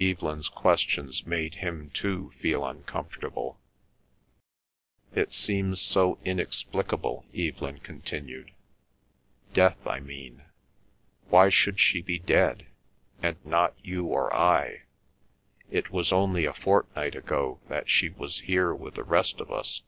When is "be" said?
12.00-12.20